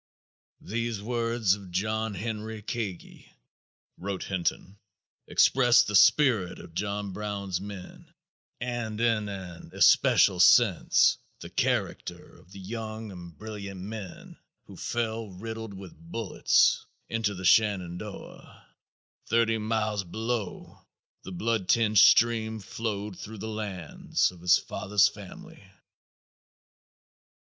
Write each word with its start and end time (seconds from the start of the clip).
"These 0.61 0.99
words 0.99 1.53
of 1.53 1.69
John 1.69 2.15
Henry 2.15 2.63
Kagi," 2.63 3.31
wrote 3.99 4.23
Hinton, 4.23 4.79
"expressed 5.27 5.85
the 5.85 5.95
spirit 5.95 6.57
of 6.57 6.73
John 6.73 7.13
Brown's 7.13 7.61
men 7.61 8.11
and, 8.59 8.99
in 8.99 9.29
an 9.29 9.69
especial 9.75 10.39
sense, 10.39 11.19
the 11.41 11.51
character 11.51 12.35
of 12.39 12.51
the 12.51 12.57
young 12.59 13.11
and 13.11 13.37
brilliant 13.37 13.79
man 13.81 14.39
who 14.63 14.75
fell 14.75 15.29
riddled 15.29 15.75
with 15.75 15.95
bullets 16.11 16.83
into 17.07 17.35
the 17.35 17.45
Shenandoah. 17.45 18.65
Thirty 19.27 19.59
miles 19.59 20.03
below, 20.03 20.81
the 21.21 21.31
blood 21.31 21.69
tinged 21.69 21.99
stream 21.99 22.59
flowed 22.59 23.19
through 23.19 23.37
the 23.37 23.47
lands 23.47 24.31
of 24.31 24.41
his 24.41 24.57
father's 24.57 25.07
family." 25.07 25.63